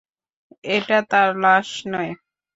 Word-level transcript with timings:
এটা 0.67 0.97
তার 1.11 1.29
লাশ 1.43 1.69
নয়। 1.91 2.11